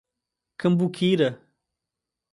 [0.57, 1.29] Cambuquira